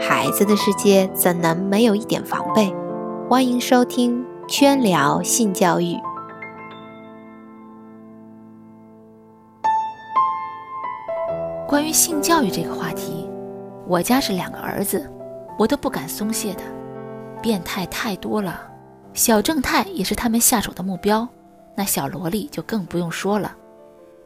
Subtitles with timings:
[0.00, 2.74] 孩子的世界怎能没有一点防备？
[3.28, 5.96] 欢迎收听圈聊性教育。
[11.66, 13.28] 关于性教育这个话题，
[13.86, 15.10] 我家是两个儿子，
[15.58, 16.62] 我都不敢松懈的。
[17.40, 18.60] 变态太多了，
[19.14, 21.26] 小正太也是他们下手的目标，
[21.74, 23.56] 那小萝莉就更不用说了。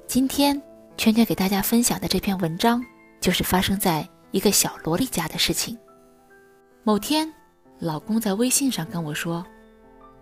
[0.06, 0.60] 今天
[0.96, 2.82] 圈圈给大家分享的这篇文章，
[3.20, 5.76] 就是发生在一个小萝莉家的事情。
[6.82, 7.32] 某天，
[7.78, 9.44] 老公在微信上跟我说，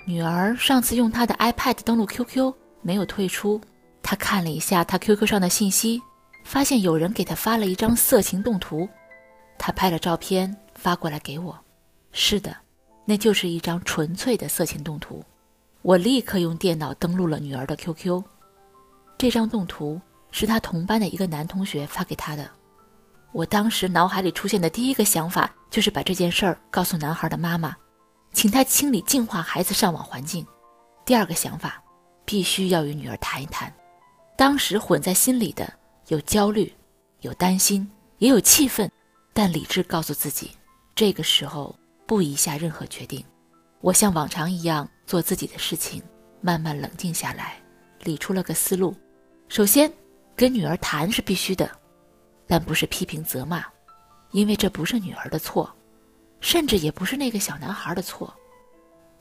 [0.06, 3.60] 女儿上次用她的 iPad 登录 QQ 没有退出，
[4.02, 6.00] 他看了一下她 QQ 上的信息，
[6.44, 8.88] 发现有人给她发了一张色情动图，
[9.58, 11.58] 他拍了照片发过来给我。
[12.12, 12.56] 是的，
[13.04, 15.22] 那就是一张纯粹的色情动图。
[15.82, 18.22] 我立刻用电脑登录了女儿的 QQ。
[19.18, 20.00] 这张动图
[20.30, 22.50] 是他同班的一个男同学发给他的。
[23.34, 27.74] 我当时脑海里出现的第一个想法就是把这件事儿告诉男孩的妈妈，
[28.32, 30.46] 请他清理净化孩子上网环境。
[31.04, 31.82] 第二个想法，
[32.24, 33.74] 必须要与女儿谈一谈。
[34.36, 35.68] 当时混在心里的
[36.06, 36.72] 有焦虑，
[37.22, 38.88] 有担心，也有气愤，
[39.32, 40.52] 但理智告诉自己，
[40.94, 41.74] 这个时候
[42.06, 43.24] 不宜下任何决定。
[43.80, 46.00] 我像往常一样做自己的事情，
[46.40, 47.60] 慢慢冷静下来，
[48.04, 48.94] 理出了个思路。
[49.48, 49.92] 首先，
[50.36, 51.68] 跟女儿谈是必须的，
[52.46, 53.64] 但不是批评责骂，
[54.32, 55.70] 因为这不是女儿的错，
[56.40, 58.32] 甚至也不是那个小男孩的错。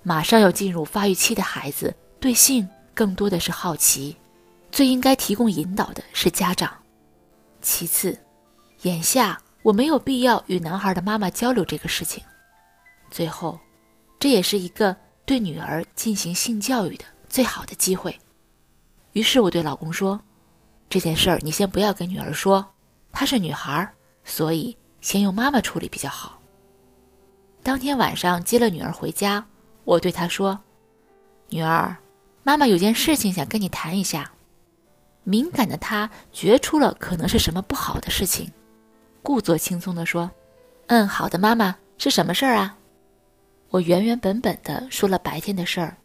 [0.02, 4.16] 马上要进入发育期的孩子对性更多的是好奇，
[4.71, 6.71] 最应该提供引导的是家长。
[7.61, 8.17] 其次，
[8.81, 12.21] 眼下我没有必要与男孩的妈妈交流这个事情。
[13.09, 13.57] 最后，
[14.19, 14.94] 这也是一个
[15.25, 18.19] 对女儿进行性教育的最好的机会。
[19.13, 20.19] 于是我对老公说
[20.89, 22.72] ：“这件事儿你先不要跟女儿说，
[23.14, 23.89] 她是女孩，
[24.25, 26.42] 所以先由妈妈处理比较好。”
[27.64, 29.45] 当天晚上接了女儿回家，
[29.86, 30.59] 我对她说
[31.47, 31.95] ：“女儿，
[32.44, 34.29] 妈妈有件事情想跟你谈一下。”
[35.23, 38.52] 敏感的她觉出了可能是什么不好的事情，
[39.22, 40.29] 故作轻松地说
[40.88, 42.78] ：“嗯，好的，妈妈，是什么事儿啊？”
[43.69, 45.96] 我原原本本的说了白天的事儿，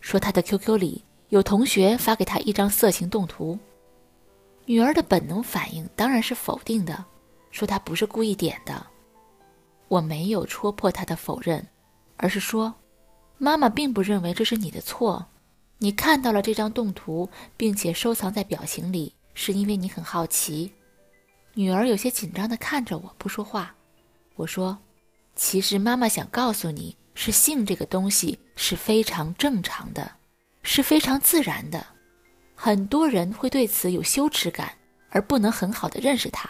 [0.00, 1.04] 说她的 QQ 里。
[1.30, 3.56] 有同学发给他一张色情动图，
[4.70, 7.04] 女儿的本能反应当然是否定的，
[7.50, 8.86] 说她不是故意点的。
[9.88, 11.66] 我没有戳破她的否认，
[12.16, 12.72] 而是说，
[13.36, 15.26] 妈妈并不认为这是你的错，
[15.78, 20.72] 你看到了这张动图，并且收藏在表情里，是因为你很好奇。
[21.54, 23.74] 女儿有些紧张的看着我不说话，
[24.36, 24.78] 我说，
[25.34, 30.12] 其实妈妈想告诉你是性这个东西是非常正常的。
[30.62, 31.84] 是非常自然的，
[32.62, 34.70] 很多人会对此有羞耻感，
[35.08, 36.46] 而不能很好的认识它。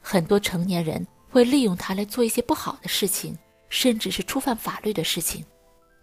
[0.00, 3.36] 很多成年人会利用它来做一些不好的事情，
[3.68, 5.44] 甚至是触犯法律的事情，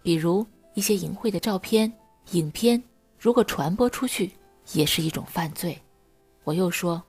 [0.04, 1.90] 比如一些淫秽的照片、
[2.32, 2.84] 影片，
[3.18, 4.30] 如果传播出去，
[4.74, 5.82] 也是一种犯罪。
[6.44, 7.02] 我又说，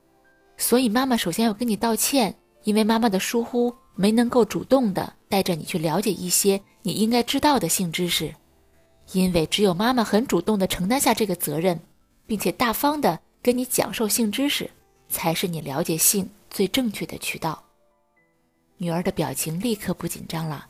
[0.57, 2.33] 所以妈妈首先要跟你道歉，
[2.63, 8.33] 因为妈妈的疏忽，没能够主动的带着你去了解一些你应该知道的性知识。
[9.13, 11.81] 因为只有妈妈很主动地承担下这个责任，
[12.29, 14.71] 并且大方地跟你讲授性知识，
[15.09, 17.65] 才是你了解性最正确的渠道。
[18.77, 20.69] 女儿的表情立刻不紧张了。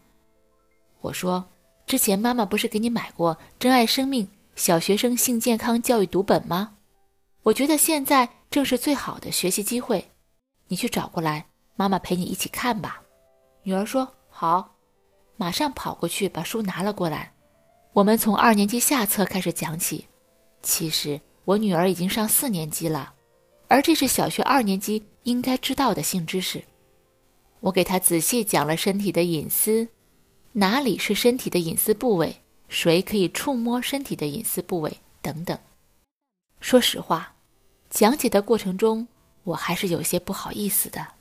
[1.01, 1.45] 我说
[1.85, 4.27] ：“之前妈妈不是给你买过《珍爱生命
[4.57, 6.77] 小学生性健康教育读本》吗？
[7.43, 10.11] 我觉得现在正是最好的学习机会，
[10.69, 13.03] 你去找过来，妈妈陪你一起看吧。”
[13.65, 14.77] 女儿说：“好。”
[15.37, 17.33] 马上跑过去把书拿了过来。
[17.93, 20.07] 我们从二年级下册开始讲起，
[20.63, 23.15] 其实我女儿已经上四年级了，
[23.69, 26.63] 而这是小学二年级应该知道的性知识。
[27.61, 29.89] 我给她仔细讲了身体的隐私，
[30.53, 35.59] 哪里是身体的隐私部位，谁可以触摸身体的隐私部位等等。
[36.61, 37.33] 说实话，
[37.89, 39.09] 讲解的过程中
[39.45, 41.15] 我还是有些不好意思的，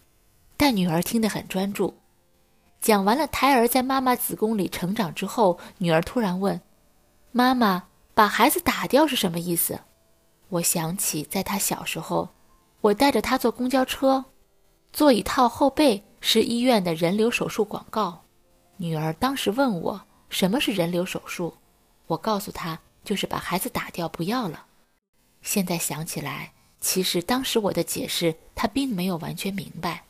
[0.58, 1.96] 但女儿听得很专注。
[2.82, 6.60] 讲完了胎儿在妈妈子宫里成长之后，女儿突然问
[7.32, 9.80] ：“妈妈，把孩子打掉是什么意思？”
[10.50, 12.30] 我想起在他小时候，
[12.82, 14.24] 我带着他坐公交车，
[14.94, 18.24] 座椅套后背是医院的人流手术广告。
[18.78, 21.54] 女儿当时问我什么是人流手术，
[22.06, 24.66] 我告诉她就是把孩子打掉不要了。
[25.42, 30.04] 现在想起来，其实当时我的解释她并没有完全明白。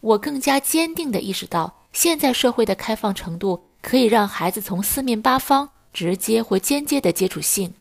[0.00, 7.74] 我更加坚定地意识到，现在社会的开放程度可以让孩子从四面八方直接或间接地接触性，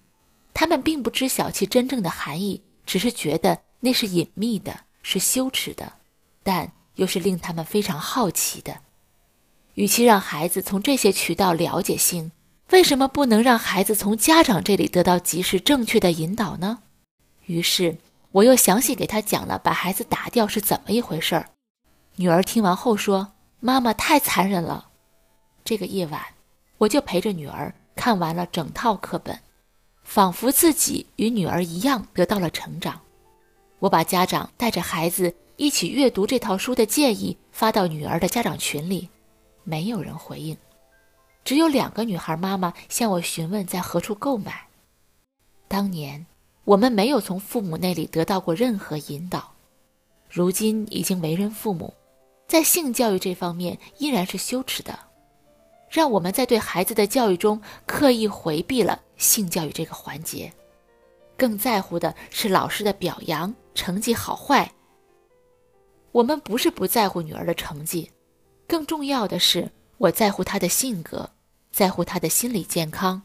[0.54, 5.94] 他们并不知晓其真正的含义，只是觉得那是隐秘的，是羞耻的。
[6.44, 8.82] 但又是令他们非常好奇的。
[9.74, 12.32] 与其让孩子从这些渠道了解性，
[12.70, 16.84] 为什么不能让孩子从家长这里得到及时正确的引导呢？
[17.46, 17.98] 于是，
[18.32, 21.50] 我又详细给他讲了把孩子打掉是怎么一回事儿。
[22.18, 24.90] 女儿听完后说：“妈妈太残忍了。”
[25.66, 26.22] 这个夜晚，
[26.78, 29.40] 我就陪着女儿看完了整套课本，
[30.04, 33.00] 仿佛自己与女儿一样得到了成长。
[33.80, 39.10] 我把家长带着孩子一起阅读这套书的建议发到女儿的家长群里，
[39.64, 40.58] 没有人回应，
[41.44, 44.68] 只有两个女孩妈妈向我询问在何处购买。
[45.68, 46.26] 当年。
[46.66, 49.52] 我们没有从父母那里得到过任何引导，
[50.30, 51.94] 如今已经为人父母，
[52.48, 54.98] 在性教育这方面依然是羞耻的，
[55.94, 60.52] 让我们在对孩子的教育中刻意回避了性教育这个环节，
[61.38, 64.74] 更在乎的是老师的表扬、成绩好坏。
[66.12, 68.10] 我们不是不在乎女儿的成绩，
[68.68, 71.30] 更重要的是我在乎她的性格，
[71.72, 73.22] 在乎她的心理健康，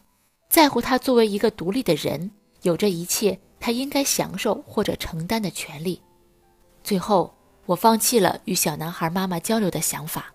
[0.50, 2.30] 在乎她作为一个独立的人。
[2.62, 6.02] 有着一切她应该享受或者承担的权利。
[6.84, 10.34] 最后，我放弃了与小男孩妈妈交流的想法。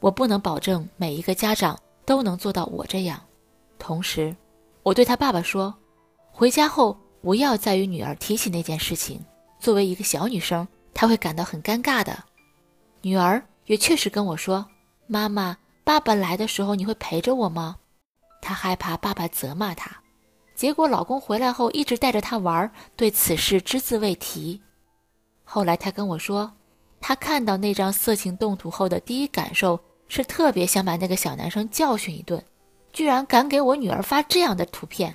[0.00, 3.20] 我不能保证每一个家长都能做到我这样。
[3.78, 4.34] 同时，
[4.82, 5.74] 我对他爸爸说
[6.32, 9.22] ：“回家后不要再与女儿提起那件事情。
[9.58, 12.24] 作为一个小女生，她会感到很尴尬的。”
[13.02, 14.66] 女儿也确实跟我说
[15.06, 17.76] ：“妈妈，爸爸来的时候你会陪着我吗？”
[18.40, 19.90] 她害怕爸爸责骂她。
[20.54, 24.60] 结果，老公回来后一直带着她玩，对此事只字未提。
[25.44, 26.52] 后来，她跟我说，
[27.00, 32.44] 她看到那张色情动图后的第一感受是特别想把那个小男生教训一顿，
[32.92, 35.14] 居然敢给我女儿发这样的图片。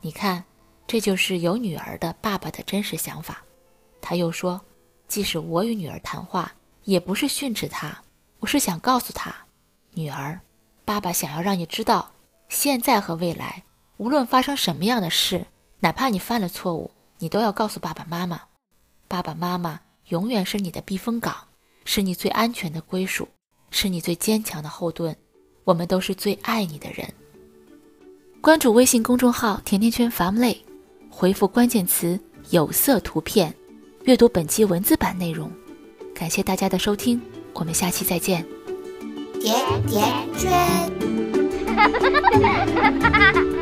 [0.00, 0.42] 你看，
[0.86, 3.44] 这就是有女儿的爸爸的真实想法。
[4.00, 4.58] 他又说，
[5.06, 6.50] 即使我与女儿谈话，
[6.84, 7.94] 也不是训斥她，
[8.38, 9.34] 我是想告诉她，
[9.92, 10.40] 女儿，
[10.86, 12.10] 爸爸想要让你知道，
[12.48, 13.62] 现在和未来。
[13.98, 15.44] 无论发生什么样的事，
[15.80, 18.40] 哪怕你犯了错误，你都要告诉爸爸妈妈。
[19.06, 21.36] 爸爸妈妈永远是你的避风港，
[21.84, 23.28] 是你最安全的归属，
[23.70, 25.16] 是你最坚强的后盾。
[25.64, 27.06] 我们都是最爱你的人。
[28.40, 30.56] 关注微信公众号“甜甜圈 Family”，
[31.08, 32.18] 回复关键词
[32.50, 33.54] “有色图片”，
[34.04, 35.50] 阅读本期文字版内容。
[36.14, 37.20] 感谢大家的收听，
[37.52, 38.44] 我们下期再见。
[39.40, 39.54] 甜
[39.86, 40.04] 甜
[40.36, 40.50] 圈。